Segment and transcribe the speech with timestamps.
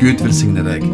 [0.06, 0.86] Gud velsigne deg.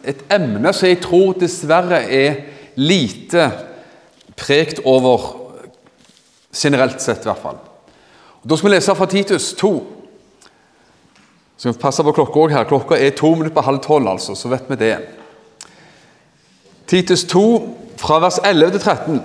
[0.00, 2.48] Et emne som jeg tror dessverre er
[2.80, 3.52] lite
[4.40, 5.36] prekt over,
[6.56, 7.60] generelt sett i hvert fall.
[8.40, 10.00] Da skal vi lese fra Titus 2.
[11.62, 12.64] Så vi passe på klokka også her.
[12.66, 14.96] Klokka er to minutter på halv tolv, altså, så vet vi det.
[16.90, 17.42] Titus 2,
[18.02, 19.20] fra vers 11 til 13.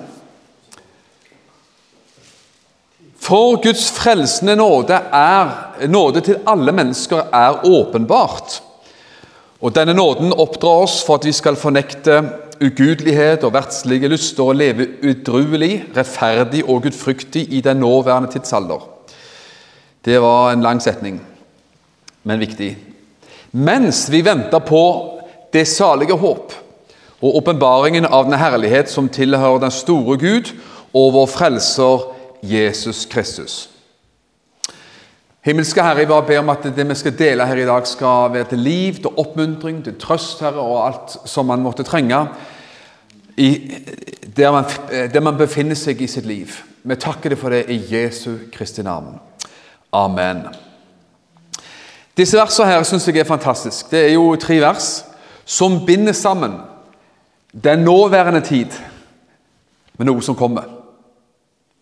[3.25, 5.49] For Guds frelsende nåde, er,
[5.89, 8.59] nåde til alle mennesker er åpenbart.
[9.57, 12.19] Og Denne nåden oppdrar oss for at vi skal fornekte
[12.61, 18.85] ugudelighet og verdslige lyster og leve udruelig, rettferdig og gudfryktig i den nåværende tidsalder.
[20.05, 21.17] Det var en lang setning
[22.27, 22.73] men viktig.
[23.55, 24.83] Mens vi venter på
[25.55, 26.51] det salige håp
[27.17, 30.51] og åpenbaringen av den herlighet som tilhører den store Gud
[30.91, 32.05] og vår frelser
[32.45, 33.55] Jesus Kristus.
[35.47, 38.33] Himmelske Herre, jeg bare ber om at det vi skal dele her i dag, skal
[38.33, 42.19] være til liv, til oppmuntring, til trøst, Herre, og alt som man måtte trenge
[43.37, 43.49] i,
[44.35, 44.67] der, man,
[45.13, 46.51] der man befinner seg i sitt liv.
[46.83, 49.15] Vi takker deg for det i Jesu Kristi navn.
[49.95, 50.49] Amen.
[52.17, 53.91] Disse versene her synes jeg er fantastisk.
[53.91, 55.05] Det er jo tre vers
[55.45, 56.55] som binder sammen
[57.51, 58.73] den nåværende tid
[59.97, 60.65] med noe som kommer.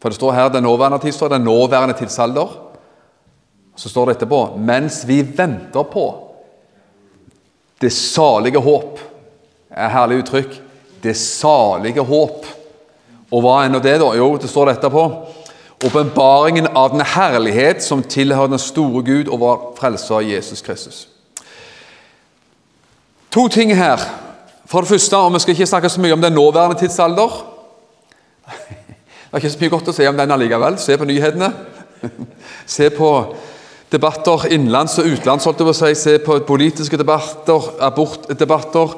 [0.02, 2.52] For det står her den nåværende tid, står den nåværende tidsalder.
[3.75, 6.06] Så står det etterpå mens vi venter på
[7.81, 9.00] det salige håp.
[9.72, 10.61] Er et herlig uttrykk.
[11.03, 12.45] Det salige håp.
[13.31, 14.11] Og hva er nå det, da?
[14.16, 15.03] Jo, det står det etterpå.
[15.84, 21.08] Åpenbaringen av den herlighet som tilhører den store Gud og vår frelser Jesus Kristus.
[23.31, 24.00] To ting her.
[24.66, 27.46] For det første, og Vi skal ikke snakke så mye om den nåværende tidsalder.
[28.47, 30.78] Det er ikke så mye godt å si om den allikevel.
[30.80, 31.52] Se på nyhetene.
[32.66, 33.09] Se på
[33.91, 35.44] debatter innenlands og utenlands.
[35.78, 35.96] Si.
[35.96, 38.96] Se på politiske debatter, abortdebatter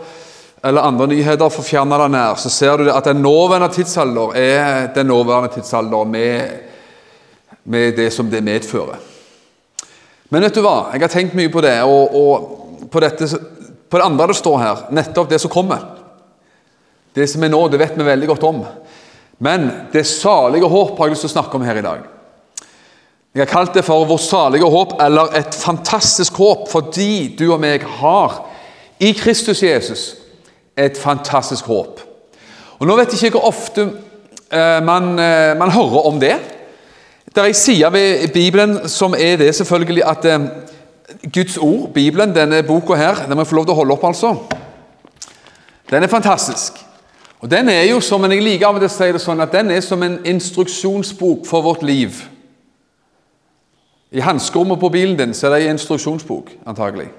[0.63, 1.49] eller andre nyheter.
[1.53, 2.39] Forfjerne det nær.
[2.41, 6.67] Så ser du at den nåværende tidsalder er den nåværende tidsalder med
[7.67, 8.99] med det som det medfører.
[10.29, 10.89] Men vet du hva?
[10.93, 14.59] Jeg har tenkt mye på det, og, og på, dette, på, det andre det står
[14.61, 15.83] her, nettopp det som kommer.
[17.15, 18.61] Det som er nå, det vet vi veldig godt om.
[19.43, 22.05] Men det salige håp har jeg lyst til å snakke om her i dag.
[23.35, 27.59] Jeg har kalt det for vårt salige håp, eller et fantastisk håp, fordi du og
[27.61, 28.39] meg har
[29.03, 30.07] i Kristus Jesus
[30.77, 32.01] et fantastisk håp.
[32.79, 33.87] Og Nå vet jeg ikke hvor ofte
[34.51, 36.35] eh, man, eh, man hører om det.
[37.25, 40.39] Det er ei side ved Bibelen som er det selvfølgelig at eh,
[41.33, 44.03] Guds ord, Bibelen, denne boka her, den må jeg få lov til å holde opp,
[44.03, 44.35] altså.
[45.89, 46.83] Den er fantastisk.
[47.39, 49.81] Og Den er jo som jeg liker av å si det sånn, at den er
[49.81, 52.23] som en instruksjonsbok for vårt liv.
[54.11, 57.09] I hanskerommet på bilen din så er det en instruksjonsbok antagelig,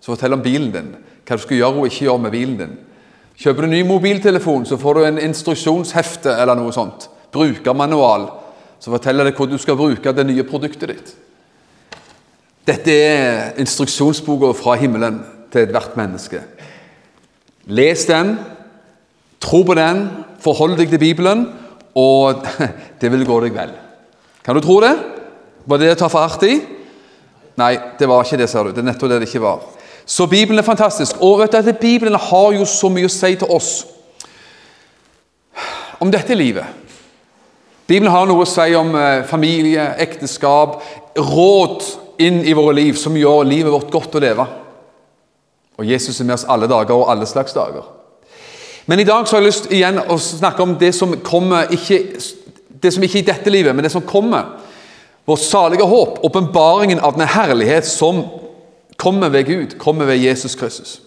[0.00, 0.94] som forteller om bilen din.
[1.24, 2.74] Hva du skal gjøre og ikke gjøre med bilen din.
[3.42, 7.08] Kjøper du ny mobiltelefon, så får du en instruksjonshefte eller noe sånt.
[7.34, 8.28] Brukermanual
[8.78, 11.10] så forteller det hvordan du skal bruke det nye produktet ditt.
[12.66, 15.18] Dette er instruksjonsboka fra himmelen
[15.50, 16.44] til ethvert menneske.
[17.66, 18.36] Les den,
[19.42, 20.04] tro på den,
[20.42, 21.48] forhold deg til Bibelen,
[21.98, 22.46] og
[23.02, 23.74] det vil gå deg vel.
[24.46, 24.94] Kan du tro det?
[25.66, 26.60] Var det å ta for artig?
[27.58, 28.74] Nei, det var ikke det, ser du.
[28.74, 29.66] Det er nettopp det det ikke var.
[30.06, 31.16] Så Bibelen er fantastisk.
[31.20, 33.72] Og vet du at Bibelen har jo så mye å si til oss
[36.02, 36.66] om dette livet.
[37.86, 40.80] Bibelen har noe å si om eh, familie, ekteskap,
[41.18, 41.84] råd
[42.22, 44.46] inn i våre liv som gjør livet vårt godt å leve.
[45.78, 47.84] Og Jesus er med oss alle dager og alle slags dager.
[48.86, 52.00] Men i dag så har jeg lyst igjen å snakke om det som kommer ikke,
[52.82, 54.56] det som ikke er i dette livet, men det som kommer.
[55.28, 58.24] Vårt salige håp, åpenbaringen av den herlighet som
[59.02, 61.00] kommer ved Gud, kommer ved Jesus Kristus.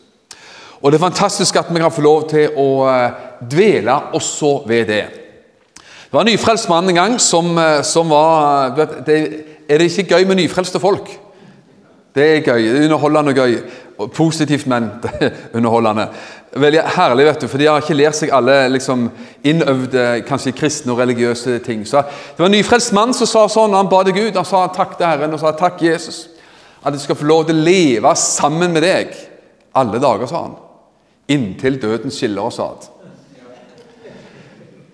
[0.81, 3.21] Og Det er fantastisk at vi kan få lov til å eh,
[3.51, 5.05] dvele også ved det.
[5.79, 8.75] Det var en nyfrelst mann en gang som, eh, som var
[9.07, 9.19] det,
[9.69, 11.09] Er det ikke gøy med nyfrelste folk?
[12.15, 12.61] Det er gøy.
[12.61, 13.55] Det er underholdende og gøy.
[14.13, 14.91] Positivt, men
[15.57, 16.07] underholdende.
[16.55, 19.09] Veldig herlig, vet du, for de har ikke lært seg alle liksom,
[19.43, 21.87] innøvde kanskje kristne og religiøse ting.
[21.87, 24.67] Så Det var en nyfrelst mann som sa sånn, han ba til Gud han sa
[24.67, 26.27] takk til Herren og sa takk, Jesus,
[26.85, 29.15] at jeg skal få lov til å leve sammen med deg
[29.75, 30.59] alle dager, sa han.
[31.33, 32.85] Inntil døden skiller oss ad.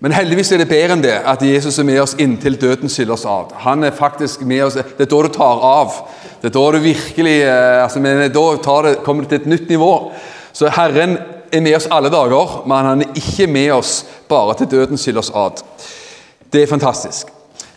[0.02, 3.14] Men heldigvis er det bedre enn det at Jesus er med oss inntil døden skiller
[3.14, 3.52] oss ad.
[3.62, 5.92] Han er faktisk med oss, Det er da du tar av.
[6.40, 9.68] Det er da du virkelig eh, altså, men Da det, kommer det til et nytt
[9.68, 10.12] nivå.
[10.52, 11.18] Så Herren
[11.52, 15.20] er med oss alle dager, men han er ikke med oss bare til døden skiller
[15.20, 15.62] oss ad.
[16.52, 17.28] Det er fantastisk.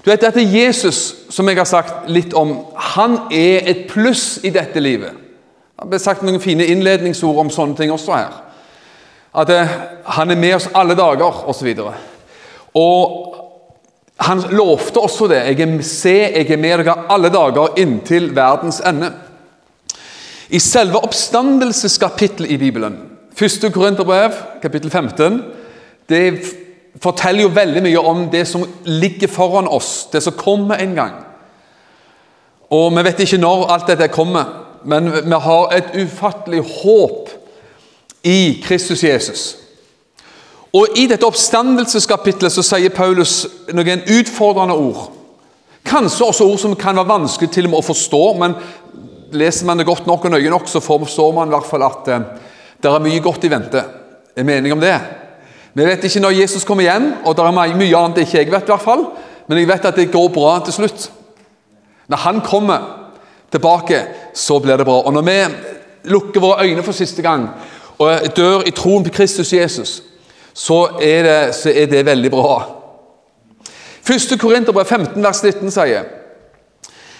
[0.05, 2.51] Du vet, Dette Jesus, som jeg har sagt litt om,
[2.93, 5.15] han er et pluss i dette livet.
[5.81, 8.35] Det ble sagt noen fine innledningsord om sånne ting også her.
[9.33, 9.71] At eh,
[10.13, 11.71] han er med oss alle dager, osv.
[12.77, 13.33] Og
[14.27, 15.41] han lovte også det.
[15.49, 19.09] Jeg er, se, jeg er med dere alle dager inntil verdens ende.
[20.53, 22.99] I selve oppstandelseskapittelet i Bibelen,
[23.33, 23.65] 1.
[23.73, 25.41] Korinterbrev, kapittel 15,
[26.13, 26.21] det
[27.01, 31.15] forteller jo veldig mye om det som ligger foran oss, det som kommer en gang.
[32.69, 34.45] Og Vi vet ikke når alt dette kommer,
[34.85, 37.29] men vi har et ufattelig håp
[38.23, 39.57] i Kristus Jesus.
[40.73, 45.11] Og I dette oppstandelseskapitlet så sier Paulus noen utfordrende ord.
[45.85, 48.55] Kanskje også ord som kan være vanskelig til og med å forstå, men
[49.35, 52.09] leser man det godt nok og nøye nok, så forstår man i hvert fall at
[52.11, 52.25] eh,
[52.81, 53.83] det er mye godt i vente.
[54.35, 54.95] Er mening om det?
[55.75, 58.63] Vi vet ikke når Jesus kommer igjen, og det er mye annet ikke jeg vet,
[58.63, 59.05] i hvert fall,
[59.47, 61.09] men jeg vet at det går bra til slutt.
[62.07, 62.85] Når han kommer
[63.51, 63.99] tilbake,
[64.33, 65.01] så blir det bra.
[65.03, 65.39] Og når vi
[66.11, 67.49] lukker våre øyne for siste gang
[67.97, 70.01] og dør i troen på Kristus Jesus,
[70.53, 72.55] så er det, så er det veldig bra.
[74.05, 74.39] 1.
[74.39, 76.03] Korinterbrev 15, vers 19 sier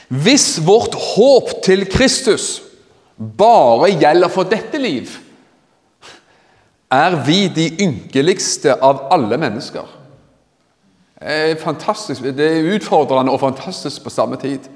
[0.08, 2.62] Hvis vårt håp til Kristus
[3.18, 5.10] bare gjelder for dette liv,
[6.96, 9.86] er vi de ynkeligste av alle mennesker.
[11.26, 14.68] Det er det er utfordrende og fantastisk på samme tid.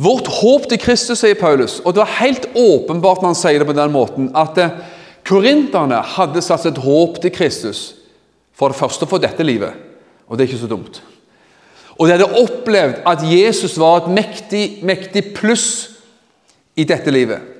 [0.00, 3.68] Vårt håp til Kristus, sier Paulus, og det var helt åpenbart når han sier det
[3.68, 4.58] på den måten, at
[5.28, 7.92] Korinterne hadde satt et håp til Kristus
[8.56, 9.76] for det første for dette livet,
[10.26, 11.02] og det er ikke så dumt.
[11.98, 15.68] Og de hadde opplevd at Jesus var et mektig, mektig pluss
[16.74, 17.51] i dette livet.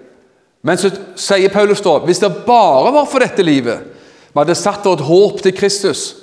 [0.63, 3.89] Men så sier Paulus da hvis det bare var for dette livet
[4.33, 6.15] vi hadde satt vårt håp til Kristus,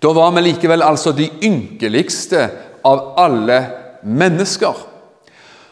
[0.00, 2.46] da var vi likevel altså de ynkeligste
[2.86, 3.58] av alle
[4.00, 4.78] mennesker.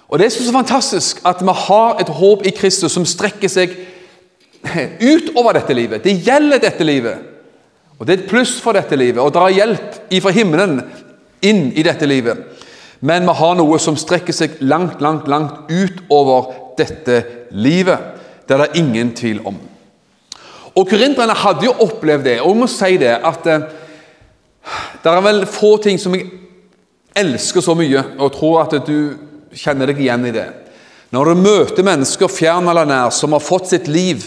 [0.07, 3.73] Og Det er så fantastisk at vi har et håp i Kristus som strekker seg
[5.01, 6.05] utover dette livet.
[6.05, 7.25] Det gjelder dette livet.
[7.99, 10.83] Og Det er et pluss for dette livet å dra hjelp ifra himmelen
[11.41, 12.37] inn i dette livet.
[13.01, 18.13] Men vi har noe som strekker seg langt, langt, langt utover dette livet.
[18.47, 19.59] Det er det ingen tvil om.
[20.77, 22.41] Og Korinterne hadde jo opplevd det.
[22.43, 23.69] Og jeg må si det at eh,
[25.03, 26.29] det er vel få ting som jeg
[27.17, 29.17] elsker så mye, og tror at du
[29.57, 30.47] kjenner deg igjen i det.
[31.15, 34.27] Når du møter mennesker fjern eller nær som har fått sitt liv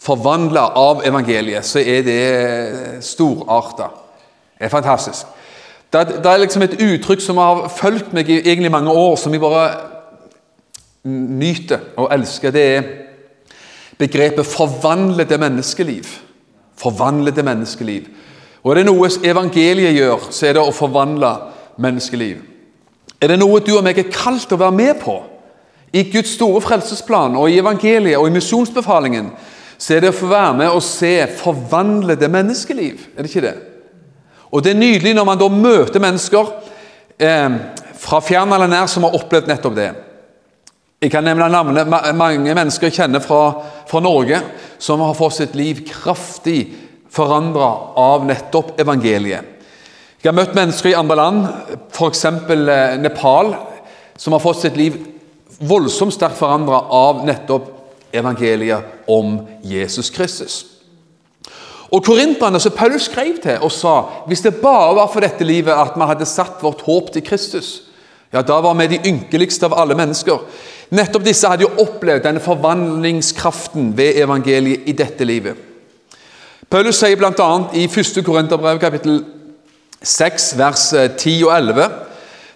[0.00, 3.90] forvandla av evangeliet, så er det storarta.
[4.58, 5.28] Det er fantastisk.
[5.90, 9.16] Det er, det er, liksom et uttrykk som har fulgt meg i egentlig mange år,
[9.18, 9.64] som jeg bare
[11.04, 12.50] nyter og elsker.
[12.50, 12.82] Det er
[13.98, 16.20] begrepet 'forvandlede menneskeliv'.
[16.76, 18.02] Forvandlede menneskeliv.
[18.62, 21.36] Og er det noe evangeliet gjør, så er det å forvandle
[21.78, 22.36] menneskeliv.
[23.20, 25.22] Er det noe du og meg er kalt å være med på
[25.92, 29.30] i Guds store frelsesplan og i evangeliet og i misjonsbefalingen,
[29.78, 33.06] så er det å få være med og se forvandlede menneskeliv.
[33.16, 33.56] Er det ikke det?
[34.50, 36.52] Og Det er nydelig når man da møter mennesker
[37.18, 37.50] eh,
[37.96, 39.90] fra fjern eller nær som har opplevd nettopp det.
[41.00, 43.54] Jeg kan nevne navnet mange mennesker jeg kjenner fra,
[43.88, 44.36] fra Norge
[44.76, 46.74] som har fått sitt liv kraftig
[47.08, 49.46] forandra av nettopp evangeliet.
[50.20, 51.46] Jeg har møtt mennesker i andre land,
[51.88, 52.24] f.eks.
[52.28, 53.54] Eh, Nepal,
[54.20, 54.98] som har fått sitt liv
[55.64, 57.70] voldsomt sterkt forandra av nettopp
[58.12, 60.58] evangeliet om Jesus Kristus.
[61.88, 65.72] Og Korinterne som Paul skrev til og sa hvis det bare var for dette livet
[65.72, 67.78] at vi hadde satt vårt håp til Kristus,
[68.30, 70.44] ja, da var vi de ynkeligste av alle mennesker.
[70.90, 75.54] Nettopp disse hadde jo opplevd denne forvandlingskraften ved evangeliet i dette livet.
[76.70, 77.50] Paulus sier bl.a.
[77.78, 78.20] i 1.
[78.26, 79.22] Korinterbrev kapittel
[80.02, 81.88] 6, vers 10 og 11,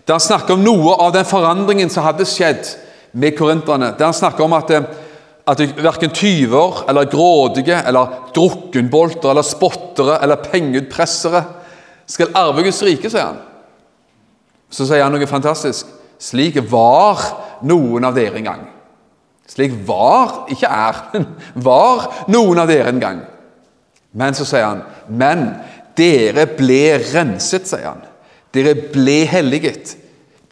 [0.06, 2.68] der han snakker om noe av den forandringen som hadde skjedd
[3.14, 3.92] med korinterne.
[3.98, 4.70] Der han snakker om at
[5.44, 11.42] at verken tyver eller grådige eller drukkenbolter eller spottere eller pengeutpressere
[12.06, 13.42] skal arve Guds rike, sier han.
[14.72, 15.86] Så sier han noe fantastisk.
[16.24, 17.20] Slik var
[17.66, 18.64] noen av dere en gang.
[19.50, 21.26] Slik var, ikke er, men
[21.66, 23.20] var noen av dere en gang.
[24.14, 25.48] Men så sier han, men
[25.98, 28.04] dere ble renset, sier han.
[28.54, 29.96] Dere ble helliget.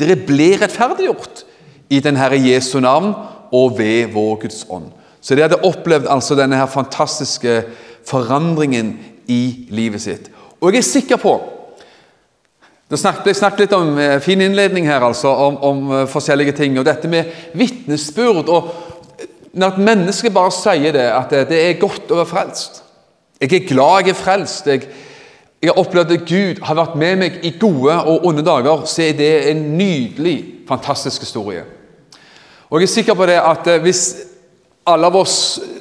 [0.00, 1.44] Dere ble rettferdiggjort
[1.92, 3.14] i den Herre Jesu navn
[3.52, 4.90] og ved vår Guds ånd.
[5.22, 7.62] Så de hadde opplevd altså denne her fantastiske
[8.08, 8.96] forandringen
[9.30, 10.28] i livet sitt.
[10.60, 11.36] Og jeg er sikker på
[12.92, 16.74] Det ble snakket litt om eh, fin innledning her, altså, om, om eh, forskjellige ting.
[16.76, 18.50] Og dette med vitnesbyrd.
[18.52, 18.68] og
[19.56, 22.82] Når et menneske bare sier det, at det, det er godt å være frelst
[23.40, 24.68] Jeg er glad jeg er frelst.
[24.68, 24.84] jeg
[25.62, 29.04] jeg har opplevd at Gud har vært med meg i gode og onde dager, så
[29.04, 31.62] er det en nydelig, fantastisk historie.
[32.66, 34.02] Og jeg er sikker på det at eh, hvis
[34.84, 35.36] alle av oss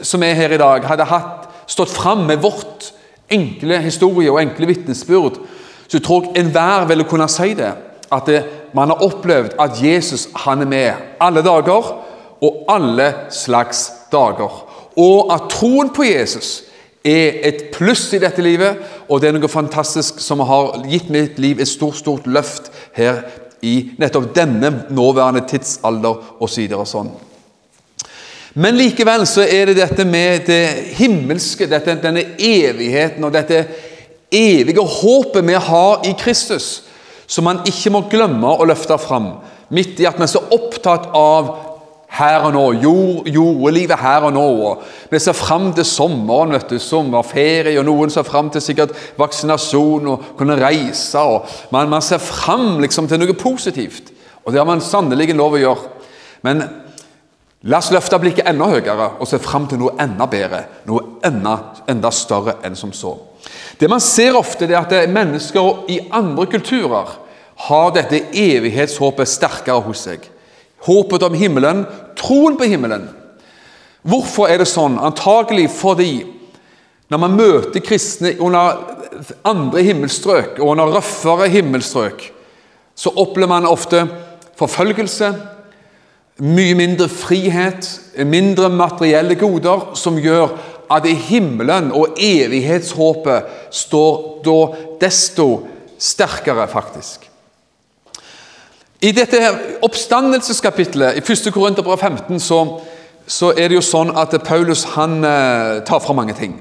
[0.05, 2.93] som er her i dag, hadde hatt, stått fram med vårt
[3.31, 5.41] enkle historie og enkle vitnesbyrd,
[5.91, 7.73] så jeg tror jeg enhver ville kunne si det.
[8.11, 8.43] At det,
[8.73, 11.89] man har opplevd at Jesus han er med alle dager
[12.41, 14.53] og alle slags dager.
[14.95, 16.61] Og at troen på Jesus
[17.03, 18.79] er et pluss i dette livet,
[19.09, 23.25] og det er noe fantastisk som har gitt mitt liv et stort stort løft her
[23.61, 26.71] i nettopp denne nåværende tidsalder osv.
[26.71, 27.11] Og sånn.
[28.53, 30.65] Men likevel så er det dette med det
[31.03, 33.65] himmelske, dette, denne evigheten og dette
[34.31, 36.83] evige håpet vi har i Kristus,
[37.27, 39.35] som man ikke må glemme å løfte fram.
[39.71, 41.51] Midt i at vi er så opptatt av
[42.11, 42.63] her og nå.
[42.83, 44.47] Jord, jordelivet her og nå.
[45.11, 50.11] Vi ser fram til sommeren, vet du, sommerferie, og noen ser fram til sikkert vaksinasjon
[50.11, 51.19] og kunne reise.
[51.19, 54.11] og Man, man ser fram liksom, til noe positivt,
[54.43, 55.91] og det har man sannelig lov å gjøre.
[56.47, 56.63] Men
[57.69, 61.57] la oss løfte blikket enda høyere og se fram til noe enda bedre, noe enda,
[61.89, 63.13] enda større enn som så.
[63.79, 67.17] Det man ser ofte, er at mennesker i andre kulturer
[67.67, 70.27] har dette evighetshåpet sterkere hos seg
[70.85, 71.85] håpet om himmelen,
[72.17, 73.07] troen på himmelen.
[74.01, 74.97] Hvorfor er det sånn?
[75.01, 76.23] Antagelig fordi
[77.11, 78.79] når man møter kristne under
[79.45, 82.23] andre himmelstrøk og under røffere himmelstrøk,
[82.95, 84.05] så opplever man ofte
[84.59, 85.31] forfølgelse,
[86.41, 87.85] mye mindre frihet,
[88.25, 90.55] mindre materielle goder, som gjør
[90.91, 94.57] at himmelen og evighetshåpet står da
[95.01, 95.47] desto
[96.01, 97.29] sterkere, faktisk.
[99.01, 99.39] I dette
[99.81, 101.53] oppstandelseskapitlet i 1.
[101.53, 102.59] Korinterbrev 15 så,
[103.25, 106.59] så, er det jo sånn at Paulus han eh, tar fra mange ting.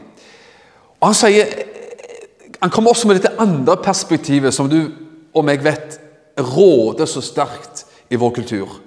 [1.01, 1.53] Og Han sier,
[2.61, 4.79] han kommer også med dette andre perspektivet som du
[5.35, 5.99] og meg vet
[6.41, 8.81] råder så sterkt i vår kultur.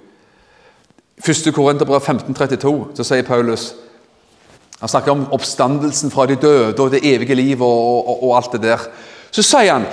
[1.22, 1.54] 1.
[1.54, 3.70] Korinterbrev 1532 så sier Paulus
[4.84, 8.52] Han snakker om oppstandelsen fra de døde og det evige liv og, og, og alt
[8.52, 8.82] det der.
[9.32, 9.86] Så sier han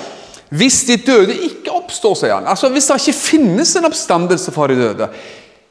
[0.51, 2.49] hvis de døde ikke oppstår, sier han.
[2.51, 5.07] Altså Hvis det ikke finnes en oppstandelse fra de døde,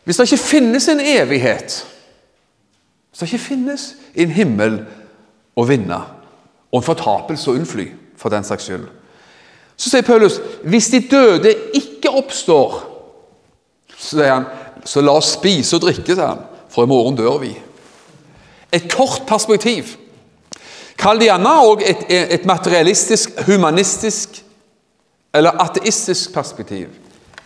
[0.08, 1.76] hvis det ikke finnes en evighet
[3.10, 3.86] Hvis det ikke finnes
[4.16, 4.80] en himmel
[5.52, 6.00] å vinne,
[6.72, 8.88] og en fortapelse å unnfly, for den saks skyld
[9.76, 12.80] Så sier Paulus hvis de døde ikke oppstår,
[13.98, 14.48] så sier han,
[14.84, 17.58] så la oss spise og drikke, sier han, for i morgen dør vi.
[18.72, 19.96] Et kort perspektiv.
[21.00, 24.42] Kall det gjerne òg et, et materialistisk, humanistisk
[25.34, 26.88] eller ateistisk perspektiv,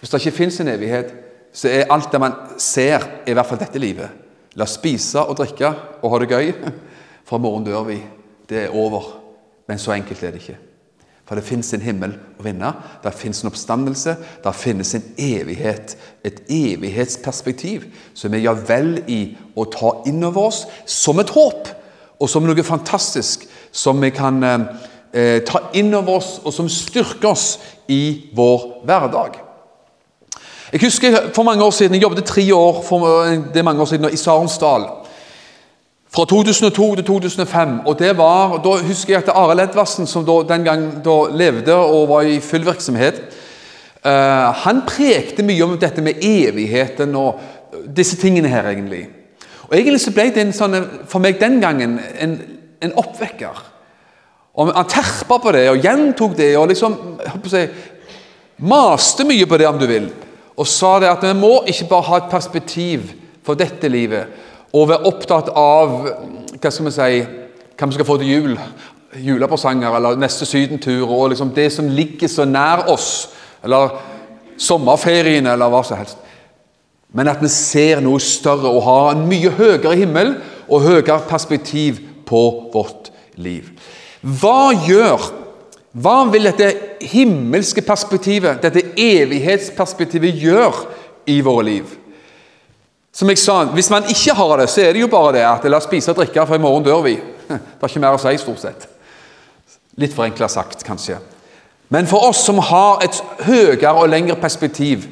[0.01, 1.13] hvis det ikke fins en evighet,
[1.55, 4.09] så er alt det man ser, i hvert fall dette livet.
[4.59, 5.71] La oss spise og drikke
[6.03, 6.53] og ha det gøy,
[7.29, 8.01] for i morgen dør vi.
[8.49, 9.07] Det er over.
[9.69, 10.59] Men så enkelt er det ikke.
[11.25, 15.95] For det fins en himmel å vinne, det fins en oppstandelse, det finnes en evighet.
[16.25, 19.21] Et evighetsperspektiv som vi gjør vel i
[19.57, 21.71] å ta inn over oss som et håp,
[22.21, 24.67] og som noe fantastisk som vi kan eh,
[25.17, 27.49] eh, ta inn over oss, og som styrker oss
[27.89, 29.41] i vår hverdag.
[30.75, 33.09] Jeg husker for mange år siden, jeg jobbet tre år for,
[33.55, 34.89] det er mange år siden, i Sarensdal.
[36.15, 37.81] Fra 2002 til 2005.
[37.87, 41.75] og det var, Da husker jeg at Arild Edvardsen, som da, den gang da levde
[41.75, 43.19] og var i full virksomhet,
[44.05, 47.41] uh, han prekte mye om dette med evigheten og
[47.97, 49.09] disse tingene her, egentlig.
[49.69, 50.79] Og Egentlig så ble det en sånn,
[51.09, 52.39] for meg den gangen en,
[52.83, 53.65] en oppvekker.
[54.55, 56.99] Og Han terpa på det og gjentok det og liksom
[57.51, 57.67] si,
[58.59, 60.13] maste mye på det, om du vil.
[60.57, 63.11] Og sa det at vi må ikke bare ha et perspektiv
[63.43, 67.23] for dette livet og være opptatt av hva skal vi si,
[67.79, 68.57] hva vi skal få til jul,
[69.23, 73.29] julepresanger eller neste sydentur og liksom det som ligger så nær oss,
[73.65, 73.95] eller
[74.59, 76.19] sommerferien eller hva som helst.
[77.15, 80.35] Men at vi ser noe større og har en mye høyere himmel
[80.67, 82.43] og høyere perspektiv på
[82.75, 83.71] vårt liv.
[84.21, 85.33] Hva gjør
[85.95, 86.73] Hva vil dette
[87.07, 90.89] himmelske perspektivet, dette evighetsperspektivet, gjøre
[91.31, 91.93] i våre liv?
[93.15, 95.65] Som jeg sa, Hvis man ikke har det, så er det jo bare det at
[95.71, 97.15] la oss spise og drikke, for i morgen dør vi.
[97.49, 98.89] Det er ikke mer å si, stort sett.
[100.01, 101.21] Litt forenkla sagt, kanskje.
[101.95, 105.07] Men for oss som har et høyere og lengre perspektiv,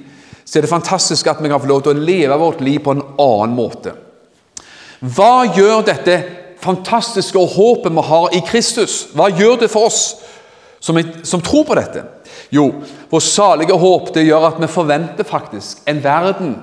[0.44, 2.96] så er det fantastisk at vi kan få lov til å leve vårt liv på
[2.96, 3.92] en annen måte.
[4.98, 6.16] Hva gjør dette
[6.62, 9.08] fantastiske håpet vi har i Kristus.
[9.14, 10.02] Hva gjør det for oss?
[10.82, 12.02] som, som tror på dette?
[12.50, 12.66] Jo,
[13.10, 16.56] vår salige håp det gjør at vi forventer faktisk en verden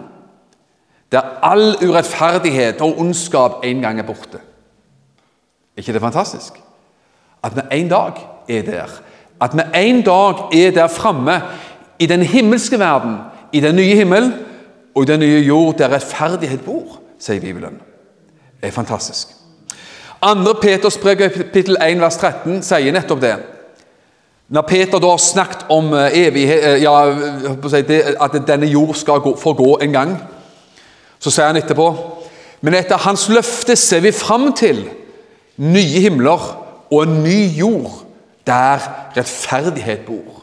[1.12, 4.38] der all urettferdighet og ondskap en gang er borte.
[4.38, 6.54] Er ikke det fantastisk?
[7.44, 8.12] At vi en dag
[8.50, 9.02] er der.
[9.42, 11.42] At vi en dag er der framme
[12.00, 13.18] i den himmelske verden,
[13.54, 14.34] i den nye himmel
[14.96, 17.80] og i den nye jord der rettferdighet bor, sier Bibelen.
[18.62, 19.28] Det er fantastisk.
[20.22, 23.36] Andre Peters brev, kapittel 1, vers 13, sier nettopp det.
[24.50, 26.94] Når Peter da har snakket om eh, evighet, eh, ja,
[28.26, 30.18] at denne jord skal forgå en gang,
[31.20, 31.90] så sier han etterpå
[32.62, 34.82] Men etter hans løfte ser vi fram til
[35.64, 36.42] nye himler
[36.92, 38.02] og en ny jord
[38.48, 38.84] der
[39.16, 40.42] rettferdighet bor.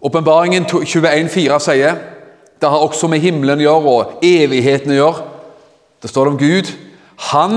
[0.00, 2.00] Åpenbaringen 21,4 sier
[2.62, 5.24] det har også med himmelen å gjøre og evigheten å gjøre.
[6.02, 6.68] Det står det om Gud.
[7.32, 7.56] Han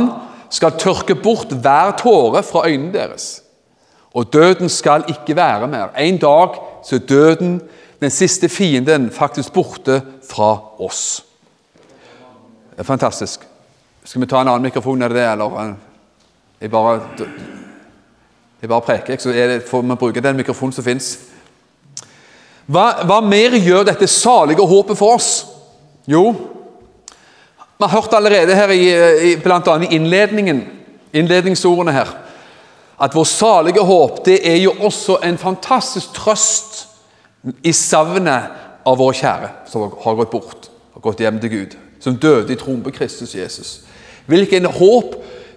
[0.49, 3.27] skal tørke bort hver tåre fra øynene deres.
[4.15, 5.91] Og døden skal ikke være mer.
[5.99, 7.59] En dag så er døden,
[7.99, 11.23] den siste fienden, faktisk borte fra oss.
[12.71, 13.39] Det er fantastisk.
[14.03, 15.01] Skal vi ta en annen mikrofon?
[15.01, 15.75] Er det det, eller?
[16.61, 17.01] Jeg bare,
[18.61, 21.15] jeg bare preker, så det, får vi bruke den mikrofonen som fins.
[22.65, 25.29] Hva, hva, mer gjør dette salige håpet for oss?
[26.09, 26.33] Jo,
[27.77, 28.85] vi har hørt allerede her i,
[29.31, 30.61] i blant annet innledningen,
[31.13, 32.11] innledningsordene her,
[33.01, 36.74] at vår salige håp det er jo også en fantastisk trøst
[37.63, 38.51] i savnet
[38.85, 42.59] av våre kjære som har gått bort, har gått hjem til Gud, som døde i
[42.59, 43.79] troen på Kristus Jesus.
[44.25, 45.15] Hvilken håp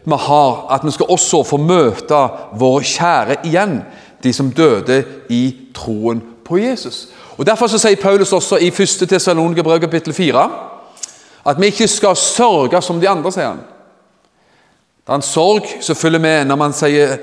[0.09, 2.21] vi har at vi skal også få møte
[2.61, 3.81] våre kjære igjen,
[4.23, 7.09] de som døde i troen på Jesus.
[7.37, 9.09] Og Derfor så sier Paulus også i 1.
[9.09, 10.49] Tessalonikerbrev kapittel 4
[11.49, 13.61] at vi ikke skal sørge som de andre, sier han.
[15.07, 17.15] Det er en sorg som følger med når man sier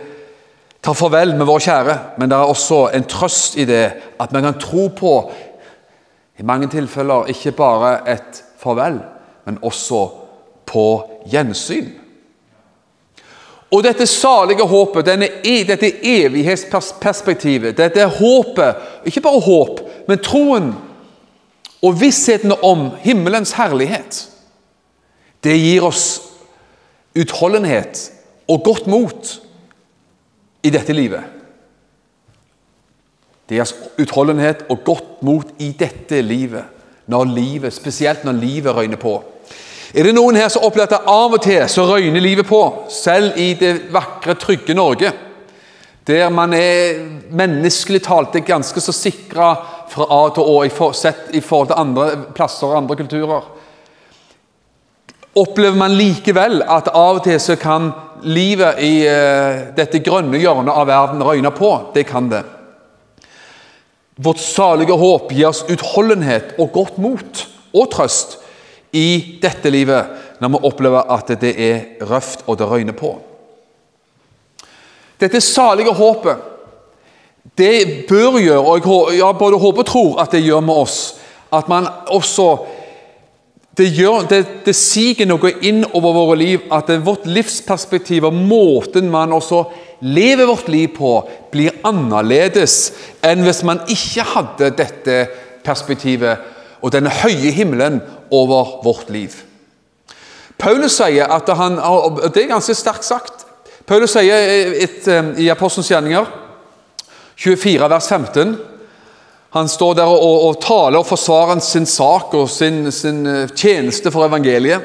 [0.85, 3.85] tar farvel med våre kjære, men det er også en trøst i det
[4.21, 5.13] at vi kan tro på
[6.37, 8.99] i mange tilfeller ikke bare et farvel,
[9.45, 10.01] men også
[10.65, 10.87] på
[11.31, 11.87] gjensyn.
[13.73, 20.69] Og dette salige håpet, denne, e, dette evighetsperspektivet, dette håpet Ikke bare håp, men troen
[21.83, 24.27] og vissheten om himmelens herlighet.
[25.43, 26.21] Det gir oss
[27.15, 28.11] utholdenhet
[28.49, 29.33] og godt mot
[30.65, 31.33] i dette livet.
[33.49, 36.65] Deres utholdenhet og godt mot i dette livet,
[37.05, 39.19] når livet, spesielt når livet røyner på.
[39.93, 43.37] Er det noen her som opplever at av og til så røyner livet på, selv
[43.37, 45.13] i det vakre, trygge Norge?
[46.05, 46.99] Der man er
[47.33, 49.53] menneskelig talt er ganske så sikra
[49.89, 53.47] fra A til Å sett i forhold til andre plasser og andre kulturer.
[55.35, 57.89] Opplever man likevel at av og til så kan
[58.25, 61.71] livet i uh, dette grønne hjørnet av verden røyne på?
[61.95, 62.43] Det kan det.
[64.15, 68.37] Vårt salige håp gir oss utholdenhet og godt mot og trøst
[68.95, 73.11] i dette livet når vi opplever at det er røft og det røyner på.
[75.19, 76.39] Dette salige håpet,
[77.57, 80.97] det bør gjøre, og jeg både håper og tror at det gjør med oss,
[81.55, 82.49] at man også
[83.75, 89.09] det, gjør, det, det siger noe inn over våre liv, at vårt livsperspektiv og måten
[89.11, 89.65] man også
[90.05, 91.11] lever vårt liv på,
[91.51, 92.93] blir annerledes
[93.25, 95.17] enn hvis man ikke hadde dette
[95.65, 96.53] perspektivet
[96.85, 97.99] og denne høye himmelen
[98.31, 99.33] over vårt liv.
[100.61, 103.43] Paulus sier at han, og Det er ganske sterkt sagt.
[103.85, 106.31] Paulus sier et, et, i Apostelens gjerninger
[107.35, 108.55] 24, vers 15
[109.55, 114.11] Han står der og, og taler og forsvarer sin sak og sin, sin, eh, tjeneste
[114.11, 114.83] for evangeliet.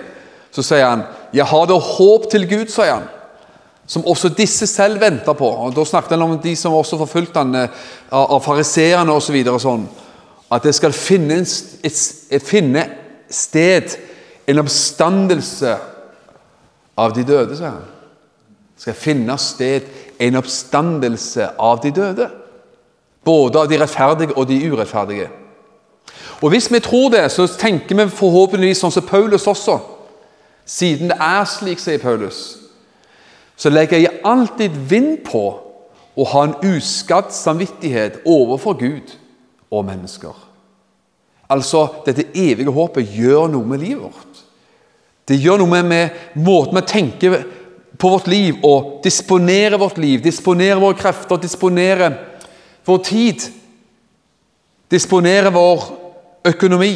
[0.50, 1.02] Så sier han
[1.32, 3.08] 'Jeg har da håp til Gud', sier han,
[3.86, 5.46] som også disse selv venter på.
[5.46, 7.68] Og Da snakket han om de som også forfulgte han eh,
[8.12, 9.44] av, fariseerne osv.
[9.44, 9.88] Så sånn
[10.50, 11.46] at det skal finne,
[11.84, 12.90] et, finne
[13.30, 13.96] sted
[14.46, 15.76] en oppstandelse
[16.98, 17.86] av de døde, sier han.
[18.74, 19.82] Det skal finne sted
[20.18, 22.30] en oppstandelse av de døde.
[23.24, 25.28] Både av de rettferdige og de urettferdige.
[26.40, 29.78] Og Hvis vi tror det, så tenker vi forhåpentligvis sånn som Paulus også.
[30.64, 32.56] Siden det er slik, sier Paulus,
[33.56, 35.42] så legger jeg alltid vind på
[36.16, 39.12] å ha en uskadd samvittighet overfor Gud
[39.70, 40.32] og mennesker.
[41.50, 44.44] Altså, Dette evige håpet gjør noe med livet vårt.
[45.28, 47.36] Det gjør noe med, med måten vi tenker
[48.00, 52.16] på vårt liv og disponerer vårt liv, disponerer våre krefter, disponerer
[52.90, 53.46] vår tid,
[54.90, 55.86] disponerer vår
[56.50, 56.94] økonomi.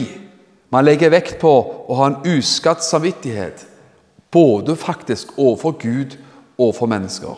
[0.74, 1.52] Man legger vekt på
[1.88, 3.66] å ha en uskadd samvittighet,
[4.34, 6.16] både faktisk overfor Gud
[6.58, 7.36] og for mennesker.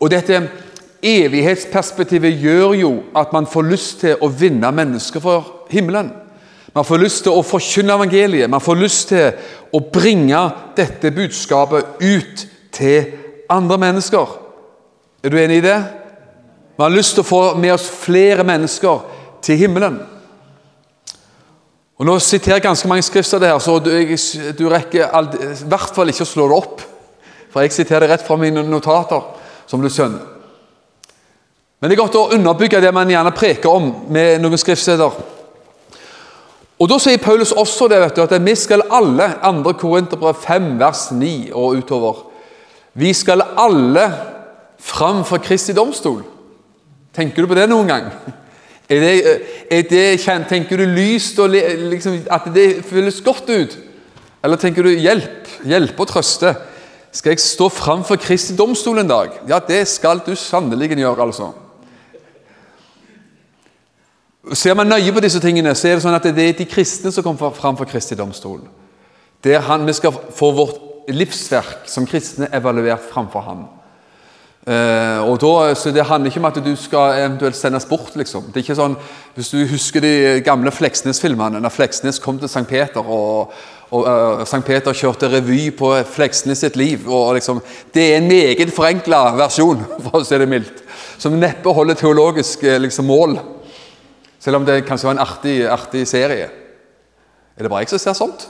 [0.00, 0.40] Og dette
[1.04, 6.08] evighetsperspektivet gjør jo at man får lyst til å vinne mennesker for himmelen.
[6.74, 9.36] Man får lyst til å forkynne evangeliet, man får lyst til
[9.76, 10.40] å bringe
[10.76, 13.12] dette budskapet ut til
[13.52, 14.32] andre mennesker.
[15.22, 15.78] Er du enig i det?
[16.76, 19.04] Vi har lyst til å få med oss flere mennesker
[19.44, 20.00] til himmelen.
[21.94, 24.18] Og Nå siterer jeg ganske mange skrifter det her, så du, jeg,
[24.58, 26.82] du rekker aldri, i hvert fall ikke å slå det opp.
[27.54, 29.22] For jeg siterer det rett fra mine notater,
[29.70, 30.32] som du skjønner.
[31.78, 35.22] Men det er godt å underbygge det man gjerne preker om, med noen skriftsteder.
[36.74, 39.76] Og Da sier Paulus også det, vet du, at vi skal alle, 2.
[39.78, 42.24] Korinterbrev 5, vers 9 og utover
[42.98, 44.08] Vi skal alle
[44.82, 46.24] fram for Kristi domstol.
[47.14, 48.10] Tenker du på det noen gang?
[48.84, 49.12] Er det,
[49.72, 53.78] er det tenker du lyst og liksom, at det føles godt ut?
[54.44, 56.52] Eller tenker du hjelp, hjelpe og trøste?
[57.08, 59.38] Skal jeg stå fram for Kristi domstol en dag?
[59.48, 61.52] Ja, det skal du sannelig gjøre, altså.
[64.52, 67.12] Ser man nøye på disse tingene, så er det sånn at det er de kristne
[67.14, 68.60] som kommer fram for Kristi domstol.
[69.44, 73.64] Der han, Vi skal få vårt livsverk som kristne evaluert framfor ham.
[74.64, 78.16] Uh, og da, så Det handler ikke om at du skal eventuelt sendes bort.
[78.16, 78.42] liksom.
[78.48, 78.96] Det er ikke sånn,
[79.34, 82.64] Hvis du husker de gamle Fleksnes-filmene, da Fleksnes kom til St.
[82.64, 83.52] Peter og,
[83.90, 84.62] og uh, St.
[84.64, 87.04] Peter kjørte revy på Fleksnes sitt liv.
[87.08, 87.60] og liksom,
[87.92, 90.80] Det er en meget forenkla versjon, for å si det mildt,
[91.18, 93.36] som neppe holder teologisk eh, liksom, mål.
[94.40, 96.48] Selv om det kanskje var en artig, artig serie.
[97.56, 98.46] Er det bare jeg som ser sånt?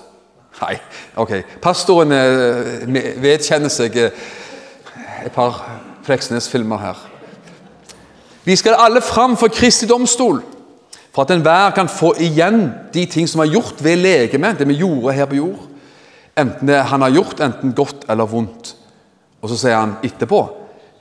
[0.61, 0.79] Nei.
[1.19, 1.35] Ok.
[1.63, 2.87] Pastoren uh,
[3.19, 5.59] vedkjenner seg et par
[6.05, 6.99] Fleksnes-filmer her.
[8.45, 10.43] Vi skal alle fram for Kristi domstol,
[11.15, 14.81] for at enhver kan få igjen de ting som er gjort ved legemet, det vi
[14.83, 15.63] gjorde her på jord.
[16.39, 18.75] Enten det han har gjort, enten godt eller vondt.
[19.41, 20.41] Og så sier han etterpå,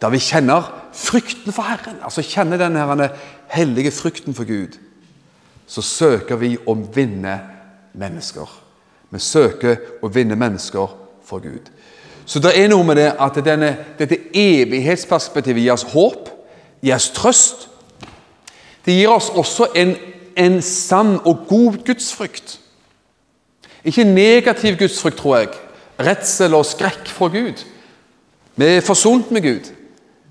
[0.01, 3.07] da vi kjenner frykten for Herren, altså kjenner den
[3.47, 4.77] hellige frykten for Gud,
[5.67, 7.37] så søker vi å vinne
[7.97, 8.49] mennesker.
[9.09, 10.91] Vi søker å vinne mennesker
[11.25, 11.71] for Gud.
[12.25, 16.29] Så det er noe med det at denne, dette evighetsperspektivet gir oss håp,
[16.83, 17.67] gir oss trøst.
[18.85, 19.95] Det gir oss også en,
[20.37, 22.59] en sann og god gudsfrykt.
[23.83, 25.47] Ikke negativ gudsfrykt, tror jeg.
[25.99, 27.65] Redsel og skrekk for Gud.
[28.55, 29.71] Vi er forsont med Gud.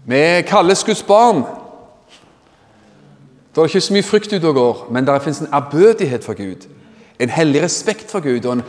[0.07, 1.45] Vi kalles Guds barn.
[3.55, 6.35] Det er ikke så mye frykt ute og går, men det finnes en ærbødighet for
[6.35, 6.69] Gud.
[7.21, 8.63] En hellig respekt for Gud og en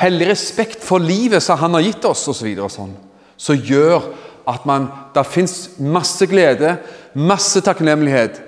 [0.00, 2.48] hellig respekt for livet som han har gitt oss, osv.
[2.56, 2.96] Så sånn,
[3.40, 4.10] som gjør
[4.48, 6.78] at man, det fins masse glede,
[7.14, 8.40] masse takknemlighet,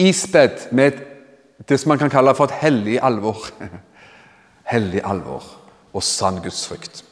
[0.00, 0.98] ispedd med
[1.68, 3.50] det som man kan kalle for et hellig alvor.
[4.72, 5.44] hellig alvor
[5.90, 7.02] og sann gudsfrykt.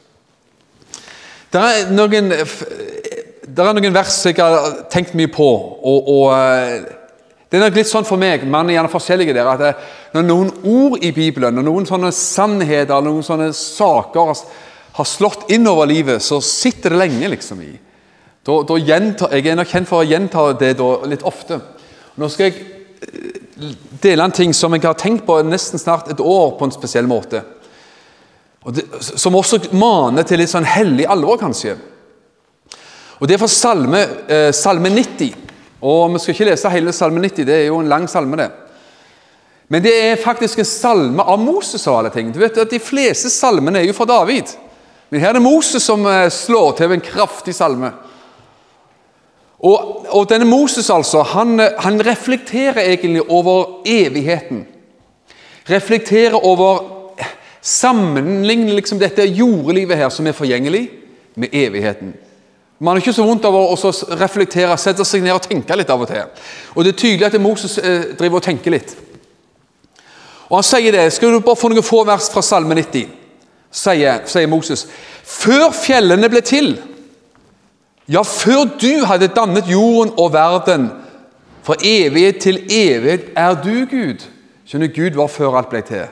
[1.51, 5.49] Det er noen, det er noen vers jeg har tenkt mye på.
[5.49, 6.98] og, og eh,
[7.49, 10.49] det er nok litt sånn for meg, man er gjerne forskjellige der, at når noen
[10.69, 14.33] ord i Bibelen, når noen sånne sannheter, eller noen sånne saker
[14.99, 17.71] har slått innover livet, så sitter det lenge liksom i.
[18.45, 21.57] Da, da gjentar, jeg er nok kjent for å gjenta det da, litt ofte.
[22.21, 23.73] Nå skal jeg eh,
[24.05, 27.09] dele en ting som jeg har tenkt på nesten snart et år på en spesiell
[27.09, 27.41] måte.
[28.69, 31.79] Det, som også maner til litt sånn hellig alvor, kanskje.
[33.19, 35.48] Og Det er fra Salme, eh, salme 90.
[35.81, 38.37] Og Vi skal ikke lese hele Salme 90, det er jo en lang salme.
[38.37, 38.51] det.
[39.69, 41.87] Men det er faktisk en salme av Moses.
[41.87, 42.33] og alle ting.
[42.33, 44.45] Du vet at De fleste salmene er jo fra David.
[45.09, 47.91] Men her er det Moses som eh, slår til en kraftig salme.
[49.59, 54.67] Og, og denne Moses altså, han, eh, han, reflekterer egentlig over evigheten.
[55.69, 56.95] Reflekterer over
[57.61, 60.85] Sammenligner liksom dette jordelivet her som er forgjengelig,
[61.35, 62.13] med evigheten.
[62.79, 63.75] Man har ikke så vondt av å
[64.21, 66.27] reflektere, sette seg ned og tenke litt av og til.
[66.75, 68.93] Og Det er tydelig at Moses eh, driver og tenker litt.
[70.49, 71.09] Og Han sier det.
[71.13, 73.09] Skal du bare få noen få vers fra Salme 90?
[73.69, 74.87] Sier, sier Moses.
[75.23, 76.71] Før fjellene ble til,
[78.09, 80.87] ja, før du hadde dannet jorden og verden,
[81.67, 84.23] fra evighet til evighet er du Gud.
[84.65, 86.07] Skjønner Gud var før alt ble til.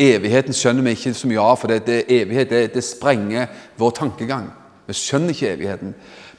[0.00, 3.92] Evigheten skjønner vi ikke så mye av, for det, det evighet det, det sprenger vår
[4.00, 4.48] tankegang.
[4.90, 5.92] Vi skjønner ikke evigheten.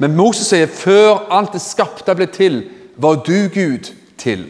[0.04, 2.66] Men Moses sier før alt det skapte ble til,
[3.00, 4.50] var du Gud til.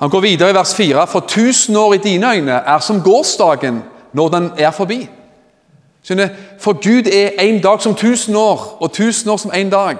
[0.00, 3.82] Han går videre i vers 4.: For tusen år i dine øyne er som gårsdagen
[4.12, 5.08] når den er forbi.
[6.58, 9.96] For Gud er en dag som tusen år, og tusen år som en dag.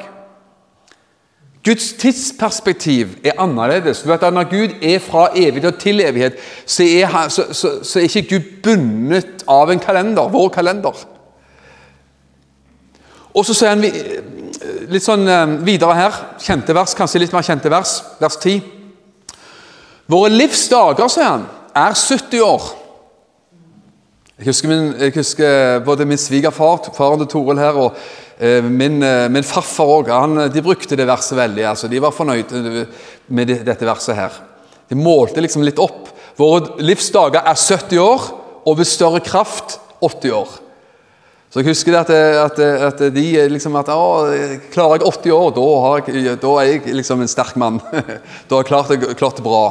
[1.65, 4.03] Guds tidsperspektiv er annerledes.
[4.03, 6.33] Du vet at Når Gud er fra evighet til evighet,
[6.67, 11.12] så er, så, så, så er ikke Gud bundet av en kalender, vår kalender.
[13.33, 13.85] Og så sier han
[14.93, 16.21] litt sånn eh, videre her.
[16.43, 17.99] Kjente vers, kanskje litt mer kjente vers.
[18.21, 18.61] Vers 10.
[20.13, 22.71] Våre livsdager, sier han, er 70 år.
[24.43, 27.99] Jeg husker, min, jeg husker både min svigerfar, faren til Toril her, og
[28.43, 30.13] eh, min, eh, min, farfar òg.
[30.53, 31.67] De brukte det verset veldig.
[31.73, 32.53] altså De var fornøyd
[33.33, 34.41] med dette verset her.
[34.91, 36.11] De målte liksom litt opp.
[36.37, 38.29] Våre livsdager er 70 år,
[38.63, 40.62] og ved større kraft 80 år.
[41.53, 44.25] Så jeg husker at, at, at de liksom at, å,
[44.73, 45.67] Klarer jeg 80 år, da,
[46.09, 47.77] jeg, da er jeg liksom en sterk mann.
[48.49, 49.67] da har jeg klart det, klart det bra.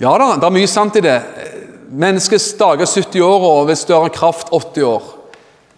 [0.00, 1.18] Ja da, det er mye sant i det.
[1.92, 5.12] Menneskets dager 70 år, og ved større kraft 80 år.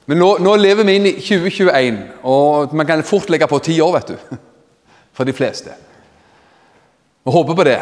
[0.07, 3.83] Men nå, nå lever vi inn i 2021, og man kan fort legge på 10
[3.83, 4.39] år, vet du.
[5.19, 5.75] For de fleste.
[7.27, 7.81] Vi håper på det.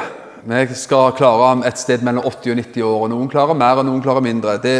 [0.48, 3.00] Vi skal klare et sted mellom 80 og 90 år.
[3.02, 4.56] og Noen klarer mer, og noen klarer mindre.
[4.64, 4.78] Det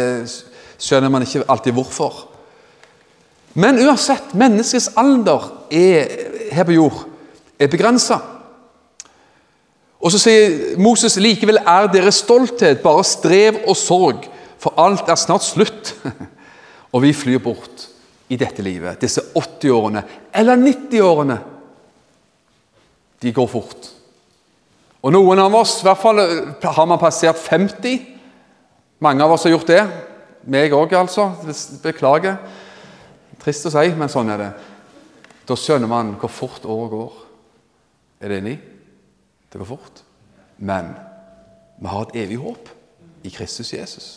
[0.79, 2.25] skjønner man ikke alltid hvorfor.
[3.59, 6.11] Men uansett, menneskets alder er,
[6.53, 7.01] her på jord
[7.59, 8.19] er begrensa.
[9.99, 14.27] Og så sier Moses likevel er deres stolthet bare strev og sorg,
[14.59, 15.93] for alt er snart slutt.
[16.93, 17.87] og vi flyr bort
[18.29, 19.01] i dette livet.
[19.01, 21.39] Disse 80-årene, eller 90-årene,
[23.19, 23.89] de går fort.
[25.03, 26.21] Og noen av oss, i hvert fall
[26.63, 27.99] har man passert 50.
[29.03, 29.83] Mange av oss har gjort det.
[30.47, 31.29] Meg òg, altså.
[31.83, 32.37] Beklager.
[33.39, 34.49] Trist å si, men sånn er det.
[35.49, 37.19] Da skjønner man hvor fort året går.
[38.21, 38.57] Er det enig?
[39.49, 40.03] Det går fort.
[40.59, 40.91] Men
[41.79, 42.69] vi har et evig håp
[43.25, 44.09] i Kristus Jesus.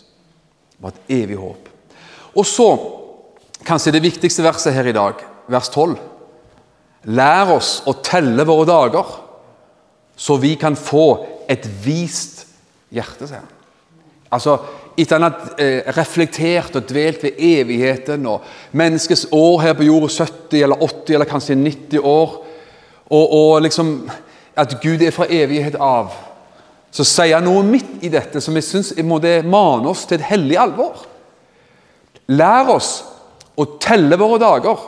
[0.76, 1.70] Vi har et evig håp.
[2.34, 2.68] Og så,
[3.66, 5.96] kanskje det viktigste verset her i dag, vers 12.
[7.12, 9.16] Lær oss å telle våre dager,
[10.16, 11.06] så vi kan få
[11.50, 12.44] et vist
[12.92, 13.58] hjerte, sier han.
[14.32, 14.56] Altså,
[14.96, 18.44] etter han eh, reflektert og dvelt ved evigheten og
[18.76, 22.36] menneskets år her på jorda 70 eller 80 eller kanskje 90 år,
[23.12, 23.94] og, og liksom
[24.56, 26.12] at Gud er fra evighet av,
[26.92, 30.58] så sier han noe midt i dette som jeg syns mane oss til et hellig
[30.60, 31.06] alvor.
[32.28, 32.90] Lær oss
[33.56, 34.82] å telle våre dager,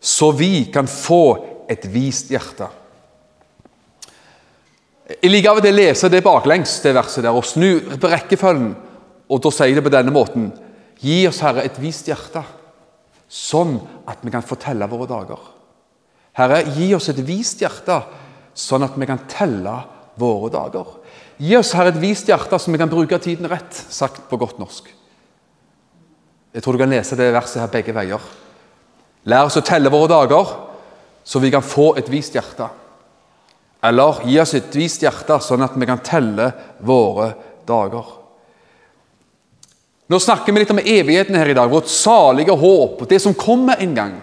[0.00, 1.24] så vi kan få
[1.70, 2.68] et vist hjerte.
[5.10, 8.10] Jeg liker av og til å lese det baklengs, det verset der, og snu på
[8.10, 8.70] rekkefølgen.
[9.30, 10.50] Og da sier det på denne måten
[11.00, 12.42] Gi oss, Herre, et vist hjerte,
[13.30, 13.78] sånn
[14.10, 15.46] at vi kan fortelle våre dager.
[16.36, 17.96] Herre, gi oss et vist hjerte,
[18.52, 19.78] sånn at vi kan telle
[20.20, 20.90] våre dager.
[21.40, 24.60] Gi oss, Herre, et vist hjerte, så vi kan bruke tiden rett, sagt på godt
[24.60, 24.92] norsk.
[26.52, 28.28] Jeg tror du kan lese det verset her begge veier.
[29.30, 30.54] Lær oss å telle våre dager,
[31.24, 32.68] så vi kan få et vist hjerte.
[33.88, 36.52] Eller gi oss et vist hjerte, sånn at vi kan telle
[36.84, 37.32] våre
[37.64, 38.19] dager.
[40.10, 43.78] Nå snakker vi litt om evigheten her i dag, vårt salige håp, det som kommer
[43.78, 44.16] en gang.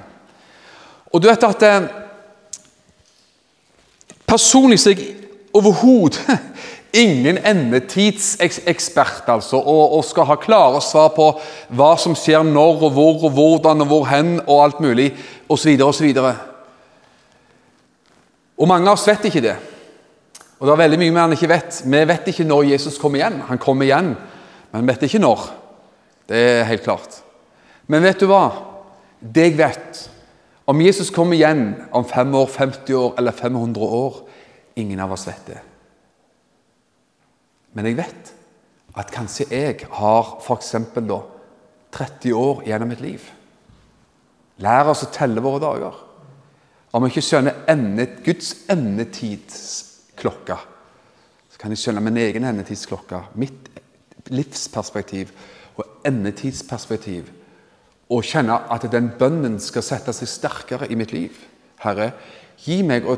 [1.14, 1.88] Og du vet at eh,
[4.28, 5.14] Personlig er jeg
[5.56, 6.20] overhodet
[7.04, 11.30] ingen endetidsekspert altså, og, og, skal ha klare svar på
[11.80, 15.14] hva som skjer når og hvor og hvordan og hvor hen og alt mulig
[15.48, 15.72] osv.
[15.86, 16.10] osv.
[18.58, 19.56] Og mange av oss vet ikke det.
[20.58, 21.80] Og det er veldig mye vi ikke vet.
[21.86, 23.40] Vi vet ikke når Jesus kommer igjen.
[23.48, 24.12] Han kommer igjen,
[24.74, 25.48] men vi vet ikke når.
[26.28, 27.22] Det er helt klart.
[27.88, 28.46] Men vet du hva?
[29.20, 30.04] Det jeg vet
[30.68, 34.18] Om Jesus kommer igjen om fem år, 50 år eller 500 år
[34.78, 35.62] Ingen av oss vet det.
[37.74, 38.34] Men jeg vet
[38.98, 40.76] at kanskje jeg har f.eks.
[41.98, 43.24] 30 år gjennom mitt liv.
[44.62, 45.98] Lær oss å telle våre dager.
[46.94, 50.58] Om jeg ikke skjønner endet, Guds endetidsklokke,
[51.50, 53.72] så kan jeg skjønne min egen endetidsklokke, mitt
[54.34, 55.34] livsperspektiv
[55.78, 57.30] og endetidsperspektiv
[58.14, 61.36] og kjenne at den bønnen skal sette seg sterkere i mitt liv.
[61.84, 62.14] Herre,
[62.64, 63.18] gi meg å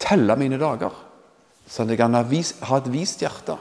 [0.00, 0.94] telle mine dager,
[1.68, 3.58] sånn at jeg kan ha et vist hjerte.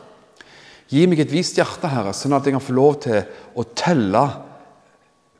[0.89, 3.19] Gi meg et vist hjerte, Herre, sånn at jeg kan få lov til
[3.53, 4.23] å telle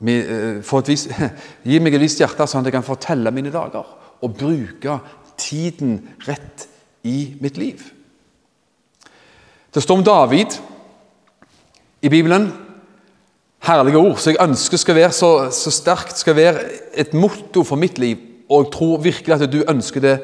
[0.03, 1.07] eh, vis,
[1.69, 4.99] Gi meg et vist hjerte, sånn at jeg kan fortelle mine dager og bruke
[5.39, 6.67] tiden rett
[7.07, 7.81] i mitt liv.
[9.71, 10.59] Det står om David
[12.01, 12.51] i Bibelen.
[13.63, 14.17] Herlige ord.
[14.17, 18.17] Så jeg ønsker skal være så, så sterkt, skal være et motto for mitt liv.
[18.49, 20.19] Og jeg tror virkelig at du ønsker det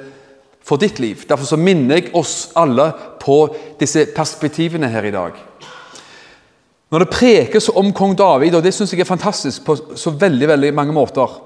[0.65, 1.25] for ditt liv.
[1.29, 3.39] Derfor så minner jeg oss alle på
[3.79, 5.35] disse perspektivene her i dag.
[6.91, 10.47] Når det prekes om kong David, og det syns jeg er fantastisk på så veldig
[10.47, 11.41] veldig mange måter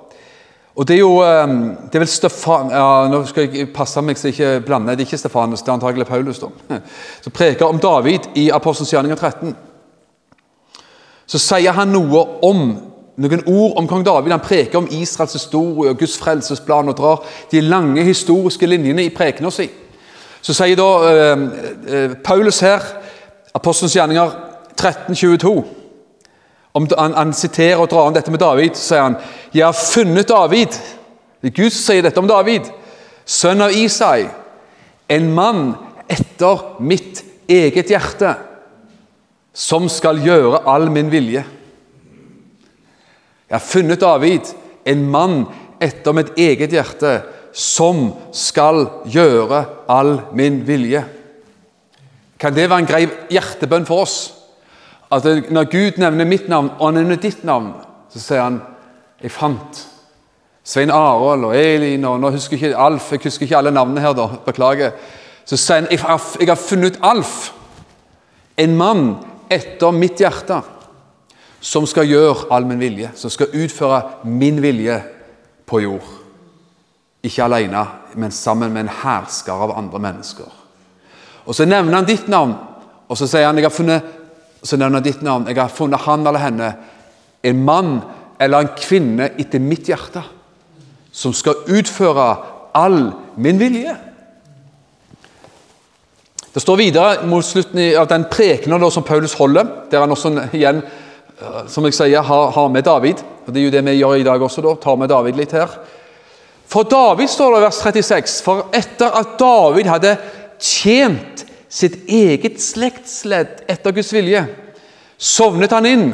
[0.79, 4.17] og Det er jo ehm, det er vel Stefan, ja, Nå skal jeg passe meg
[4.17, 4.95] så jeg ikke blander.
[4.95, 6.39] Det er ikke Stefanus, det er antakelig Paulus.
[6.39, 6.47] da,
[7.23, 9.55] som preker om David i Apostelens gjerninger 13
[11.29, 12.63] så sier han noe om
[13.19, 14.33] noen ord om kong David.
[14.33, 19.13] Han preker om Israels historie og Guds frelsesplan og drar de lange historiske linjene i
[19.13, 19.67] prekena si.
[20.41, 21.43] Så sier da eh,
[21.93, 22.85] eh, Paulus her,
[23.53, 24.31] Apostelens gjerninger
[24.77, 25.53] 1322
[26.73, 28.75] om, han, han, siterer og drar om dette med David.
[28.75, 29.17] så sier han,
[29.53, 30.79] 'Jeg har funnet David.'
[31.41, 32.61] Gud sier dette om David.
[33.25, 34.27] Sønn av Isai.
[35.09, 35.75] En mann
[36.09, 38.35] etter mitt eget hjerte,
[39.53, 41.43] som skal gjøre all min vilje.
[43.49, 44.53] Jeg har funnet David,
[44.85, 45.39] en mann
[45.81, 47.19] etter mitt eget hjerte,
[47.53, 51.01] som skal gjøre all min vilje.
[52.39, 54.17] Kan det være en grei hjertebønn for oss?
[55.11, 57.73] At Når Gud nevner mitt navn, og han nevner ditt navn,
[58.09, 58.61] så sier han
[59.21, 59.87] 'Jeg fant'.
[60.63, 64.13] Svein Arold og Elin og nå husker ikke Alf, jeg husker ikke alle navnene her,
[64.13, 64.91] da, beklager.
[65.45, 65.99] Så sier han 'Jeg
[66.47, 67.53] har, funnet Alf,
[68.57, 69.17] en mann
[69.49, 70.61] etter mitt hjerte'
[71.59, 74.95] som skal gjøre all min vilje, som skal utføre min vilje
[75.67, 76.05] på jord.
[77.23, 77.83] Ikke alene,
[78.15, 80.47] men sammen med en hersker av andre mennesker.
[81.45, 82.53] Og Så nevner han ditt navn,
[83.09, 84.03] og så sier han jeg har funnet,
[84.63, 86.73] så nevner han ditt navn, jeg har funnet han eller henne,
[87.43, 88.01] en mann
[88.39, 90.21] eller en kvinne etter mitt hjerte,
[91.11, 92.27] som skal utføre
[92.77, 93.95] all min vilje.
[96.53, 100.81] Det står videre mot slutten av den prekenen som Paulus holder, der han også igjen
[101.71, 103.21] som jeg sier, har, har, med David.
[103.47, 104.61] og Det er jo det vi gjør i dag også.
[104.61, 105.77] da, tar med David litt her.
[106.69, 110.17] For David står det i vers 36, for etter at David hadde
[110.59, 114.43] tjent sitt eget slektsledd etter Guds vilje,
[115.17, 116.11] sovnet han inn,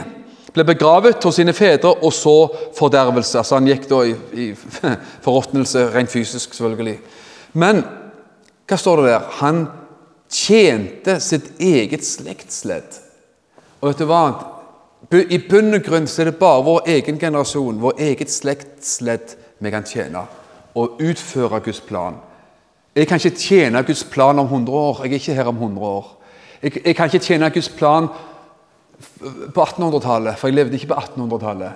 [0.56, 2.36] ble begravet hos sine fedre og så
[2.78, 3.42] fordervelse.
[3.42, 4.46] Altså Han gikk da i, i
[5.26, 7.00] forråtnelse, rent fysisk, selvfølgelig.
[7.60, 7.82] Men
[8.66, 9.28] hva står det der?
[9.42, 9.66] Han
[10.36, 13.00] tjente sitt eget slektsledd.
[13.80, 14.24] Og vet du hva?
[15.16, 19.72] I bunn og grunn så er det bare vår egen generasjon, vår eget slektsledd, vi
[19.72, 20.26] kan tjene
[20.76, 22.18] og utføre Guds plan.
[22.96, 25.02] Jeg kan ikke tjene Guds plan om 100 år.
[25.04, 26.10] Jeg er ikke her om 100 år.
[26.62, 28.08] Jeg, jeg kan ikke tjene Guds plan
[29.54, 31.72] på 1800-tallet, for jeg levde ikke på 1800-tallet.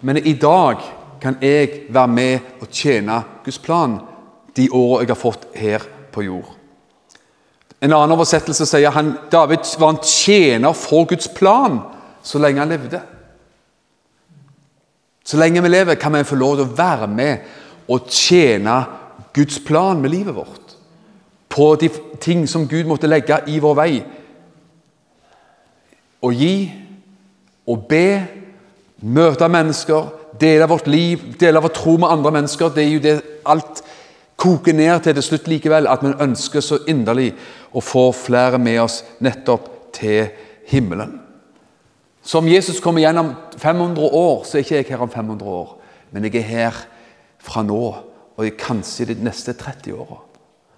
[0.00, 0.82] Men i dag
[1.22, 3.98] kan jeg være med og tjene Guds plan
[4.56, 6.50] de årene jeg har fått her på jord.
[7.82, 11.80] En annen oversettelse sier han David var en tjener for Guds plan
[12.24, 13.00] så lenge han levde.
[15.24, 18.78] Så lenge vi lever, kan vi få lov til å være med og tjene
[19.36, 20.76] Guds plan med livet vårt.
[21.48, 23.92] På de ting som Gud måtte legge i vår vei.
[26.24, 26.56] Å gi,
[27.68, 28.08] å be,
[29.04, 30.08] møte mennesker,
[30.40, 32.72] dele vårt liv, dele vår tro med andre mennesker.
[32.72, 33.84] Det er jo det alt
[34.36, 37.32] koker ned til til slutt likevel, at vi ønsker så inderlig
[37.72, 40.28] å få flere med oss nettopp til
[40.70, 41.20] himmelen.
[42.24, 45.74] Så om Jesus kommer gjennom 500 år, så er ikke jeg her om 500 år.
[46.10, 46.84] Men jeg er her
[47.38, 47.82] fra nå
[48.34, 50.22] og kanskje de neste 30 åra.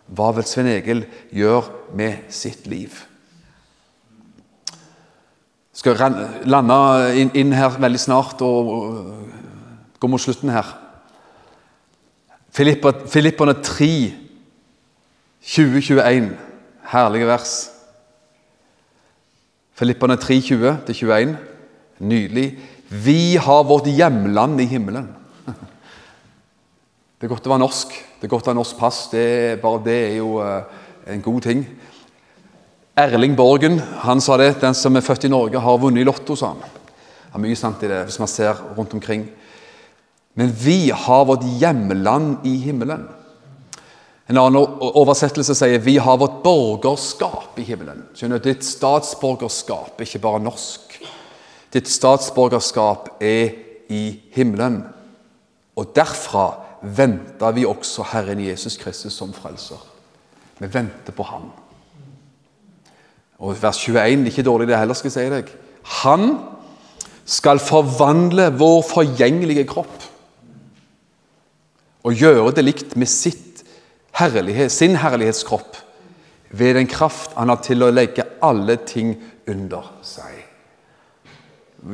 [0.06, 2.94] Hva vil Svein Egil gjøre med sitt liv?
[5.76, 5.98] Skal
[6.48, 6.76] lande
[7.20, 8.70] inn, her veldig snart og
[10.00, 10.70] gå mot slutten her.
[12.56, 14.14] Filipperne 3,
[15.44, 16.30] 2021.
[16.88, 17.52] Herlige vers.
[19.76, 21.34] Filipperne 3.20-21.
[21.98, 22.46] Nydelig.
[22.88, 25.10] Vi har vårt hjemland i himmelen.
[27.20, 27.92] Det er godt å være norsk.
[28.16, 29.04] Det er godt å ha norsk pass.
[29.12, 30.64] Det bare det er jo uh,
[31.12, 31.64] en god ting.
[32.96, 34.54] Erling Borgen han sa det.
[34.64, 36.64] Den som er født i Norge, har vunnet i Lotto, sa han.
[36.64, 39.28] Det er mye sant i det, hvis man ser rundt omkring.
[40.36, 43.06] Men vi har vårt hjemland i himmelen.
[44.26, 44.58] En annen
[45.00, 48.02] oversettelse sier vi har vårt borgerskap i himmelen.
[48.12, 48.42] Skjønner?
[48.44, 50.98] Ditt statsborgerskap er ikke bare norsk.
[51.72, 53.54] Ditt statsborgerskap er
[53.88, 54.02] i
[54.34, 54.82] himmelen.
[55.78, 56.48] Og derfra
[56.82, 59.80] venter vi også Herren Jesus Kristus som frelser.
[60.58, 61.48] Vi venter på Han.
[63.40, 65.54] Og Vers 21 er ikke dårlig det heller, skal jeg si deg.
[66.02, 66.28] Han
[67.24, 70.05] skal forvandle vår forgjengelige kropp
[72.06, 73.10] og gjøre det likt med
[74.16, 75.76] herlighet, sin herlighetskropp
[76.56, 79.16] ved den kraft han har til å legge alle ting
[79.50, 80.44] under seg.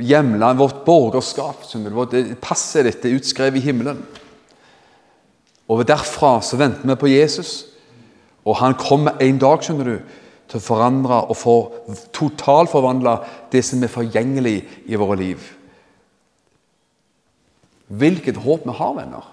[0.02, 1.64] Hjemland, vårt borgerskap,
[2.12, 4.00] det passer dette utskrevet i himmelen.
[5.68, 7.66] Og Derfra så venter vi på Jesus,
[8.44, 9.98] og han kommer en dag skjønner du,
[10.52, 13.14] til å forandre og for totalforvandle
[13.52, 15.44] det som er forgjengelig i våre liv.
[17.88, 19.31] Hvilket håp vi har, venner!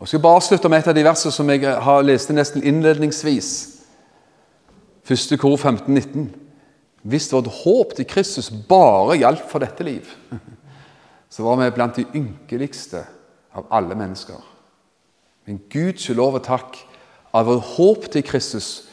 [0.00, 3.52] Jeg skal bare avslutte med et av de versene som jeg har lest nesten innledningsvis.
[5.08, 6.26] Første kor 15-19.
[7.06, 10.10] Hvis vårt håp til Kristus bare gjaldt for dette liv,
[11.32, 13.06] så var vi blant de ynkeligste
[13.56, 14.42] av alle mennesker.
[15.46, 16.76] Men Gud lov og takk
[17.32, 18.90] av vårt håp til Kristus,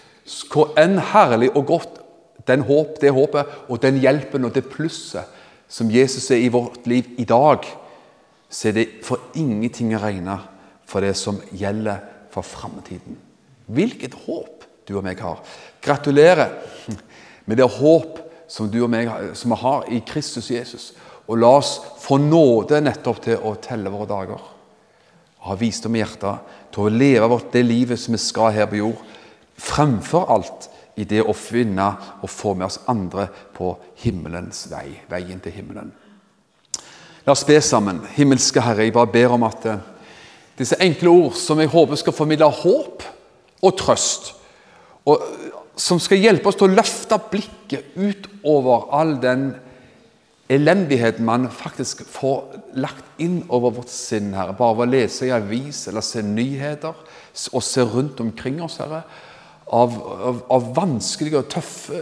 [0.54, 2.00] hvor enn herlig og godt
[2.48, 5.28] den håp, det håpet og den hjelpen og det plusset
[5.68, 7.66] som Jesus er i vårt liv i dag,
[8.50, 10.40] så er det for ingenting å regne
[10.90, 12.02] for det som gjelder
[12.34, 13.18] for framtiden.
[13.66, 15.40] Hvilket håp du og meg har.
[15.84, 16.52] Gratulerer
[17.48, 18.20] med det håp
[18.52, 20.92] som du og meg som har i Kristus Jesus.
[21.28, 24.44] Og la oss få nåde nettopp til å telle våre dager.
[25.40, 28.70] Og ha visdom i hjertet til å leve vårt det livet som vi skal her
[28.70, 29.02] på jord.
[29.60, 30.70] Fremfor alt
[31.00, 31.88] i det å finne
[32.22, 33.72] og få med oss andre på
[34.04, 34.90] himmelens vei.
[35.10, 35.94] Veien til himmelen.
[37.24, 38.02] La oss be sammen.
[38.18, 39.84] Himmelske Herre, jeg bare ber om at eh,
[40.60, 43.04] disse enkle ord som jeg håper skal formidle håp
[43.64, 44.34] og trøst,
[45.10, 45.24] og
[45.80, 49.54] som skal hjelpe oss til å løfte blikket utover all den
[50.54, 54.56] elendigheten man faktisk får lagt inn over vårt sinn, Herre.
[54.58, 59.04] Bare ved å lese i avis eller se nyheter og se rundt omkring oss, Herre.
[59.74, 59.96] Av,
[60.30, 62.02] av, av vanskelige og tøffe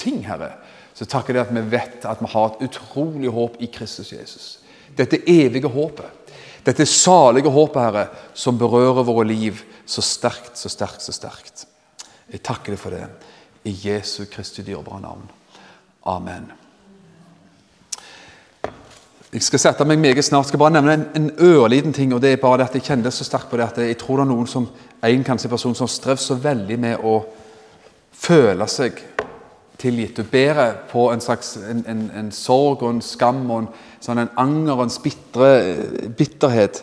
[0.00, 0.52] ting, Herre.
[0.92, 4.48] Så takker jeg at vi vet at vi har et utrolig håp i Kristus Jesus.
[4.98, 6.21] Dette evige håpet.
[6.62, 11.66] Dette salige håpet, Herre, som berører våre liv så sterkt, så sterkt, så sterkt.
[12.30, 13.06] Jeg takker deg for det.
[13.66, 15.26] I Jesu Kristi dyrebare navn.
[16.06, 16.50] Amen.
[19.32, 20.44] Jeg skal sette meg meget snart.
[20.44, 22.14] Jeg skal bare nevne en, en ørliten ting.
[22.14, 24.26] og det er bare at Jeg kjenner så sterkt på det at jeg tror det
[24.26, 24.68] er noen som
[25.02, 27.22] en kanskje person som strev så veldig med å
[28.12, 29.00] føle seg
[29.78, 30.16] tilgitt.
[30.16, 33.68] Du bærer på en slags en, en, en, sorg og en skam og en,
[34.02, 35.50] sånn en anger og en spitre,
[36.18, 36.82] bitterhet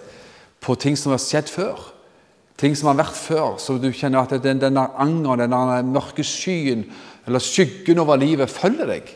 [0.64, 1.80] på ting som har skjedd før.
[2.60, 3.56] Ting som har vært før.
[3.60, 6.86] Så du kjenner at den, denne angeren, denne mørke skyen
[7.28, 9.16] eller skyggen over livet følger deg.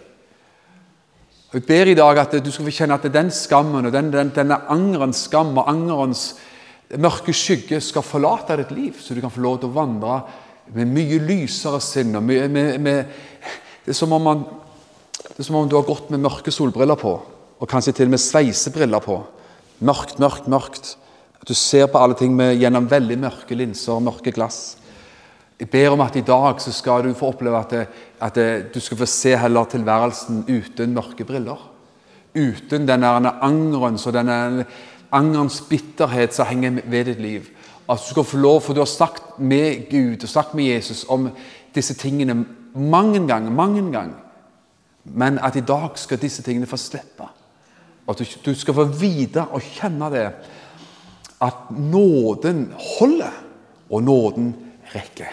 [1.54, 4.12] Og Jeg ber i dag at du skal få kjenne at den skammen og den,
[4.14, 6.32] den, denne angerens skam og angerens
[6.98, 10.18] mørke skygge skal forlate ditt liv, så du kan få lov til å vandre
[10.74, 12.14] med mye lysere sinn.
[12.14, 12.96] det,
[13.84, 17.18] det er som om du har gått med mørke solbriller på,
[17.64, 19.22] og kanskje til og med sveisebriller på.
[19.88, 20.98] Mørkt, mørkt, mørkt.
[21.40, 24.78] At du ser på alle ting med, gjennom veldig mørke linser og mørke glass.
[25.60, 27.84] Jeg ber om at i dag så skal du få oppleve at, det,
[28.20, 31.62] at det, du skal få se heller tilværelsen uten mørke briller.
[32.36, 33.12] Uten denne
[33.46, 34.66] angeren og denne
[35.14, 37.48] angerens bitterhet som henger ved ditt liv.
[37.88, 41.06] At du skal få lov, for du har snakket med Gud og snakket med Jesus
[41.08, 41.30] om
[41.76, 42.42] disse tingene
[42.76, 44.20] mange ganger, mange ganger.
[45.04, 47.28] Men at i dag skal disse tingene få slippe.
[48.10, 50.28] At du, skal få vite og kjenne det.
[51.44, 53.40] At nåden holder,
[53.90, 54.54] og nåden
[54.94, 55.32] rekker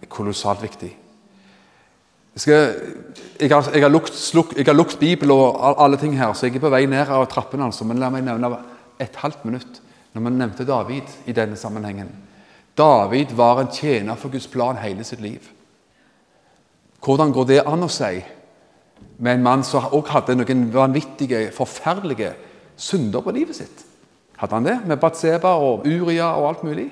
[0.00, 0.90] Det er kolossalt viktig.
[2.34, 2.74] Jeg, skal,
[3.40, 6.46] jeg, har, jeg, har lukt, sluk, jeg, har, lukt, Bibel og alle ting her, så
[6.46, 7.66] jeg er på vei ned av trappene.
[7.66, 8.52] Altså, men la meg nevne
[9.00, 9.80] et halvt minutt
[10.14, 12.10] når man nevnte David i denne sammenhengen.
[12.78, 15.50] David var en tjener for Guds plan hele sitt liv.
[17.00, 18.20] Hvordan går det an å si
[19.20, 22.32] med en mann som også hadde noen vanvittige, forferdelige
[22.80, 23.84] synder på livet sitt?
[24.40, 24.78] Hadde han det?
[24.88, 26.88] Med Batseba og Uria og alt mulig?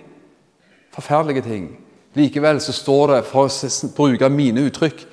[0.92, 1.70] Forferdelige ting.
[2.18, 5.04] Likevel så står det, for å bruke mine uttrykk,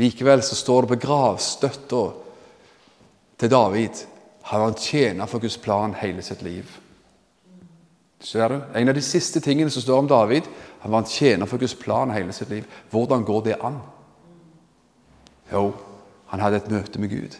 [0.00, 2.04] likevel så står det på gravstøtta
[3.36, 4.04] til David
[4.46, 6.70] han tjener for Guds plan hele sitt liv.
[8.22, 8.60] Ser du?
[8.74, 10.46] En av de siste tingene som står om David,
[10.82, 12.66] han var en tjener for Guds plan hele sitt liv.
[12.90, 13.80] Hvordan går det an?
[15.52, 15.72] Jo,
[16.32, 17.36] han hadde et møte med Gud.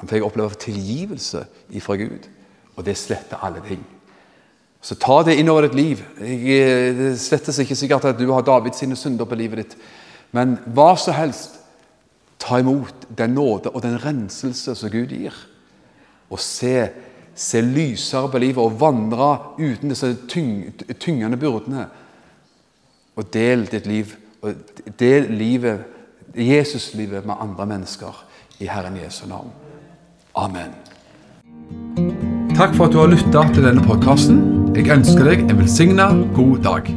[0.00, 1.44] Han fikk oppleve tilgivelse
[1.76, 2.28] ifra Gud,
[2.76, 3.82] og det sletter alle ting.
[4.80, 6.02] Så ta det innover ditt liv.
[6.16, 9.76] Det slettes ikke sikkert at du har Davids sine synder på livet ditt.
[10.32, 11.58] Men hva som helst,
[12.40, 15.36] ta imot den nåde og den renselse som Gud gir.
[16.32, 16.88] Og se,
[17.36, 21.84] se lysere på livet og vandre uten disse tyng, tyngende byrdene.
[23.20, 24.56] Og del ditt liv, og
[24.96, 25.84] del livet,
[26.34, 28.24] Jesus-livet med andre mennesker
[28.60, 29.50] i Herren Jesu navn.
[30.34, 30.74] Amen.
[32.56, 34.40] Takk for at du har lytta til denne podkasten.
[34.76, 36.90] Jeg ønsker deg en velsigna god dag.